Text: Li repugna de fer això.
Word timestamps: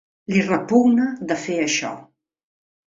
Li 0.31 0.39
repugna 0.47 1.07
de 1.33 1.39
fer 1.45 1.61
això. 1.69 1.95